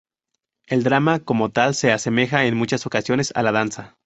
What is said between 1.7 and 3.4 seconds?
se asemeja en muchas ocasiones